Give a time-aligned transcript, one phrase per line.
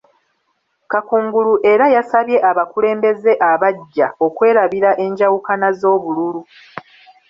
[0.91, 6.41] Kakungulu era yasabye abakulembeze abaggya okwerabira enjawukana z’obululu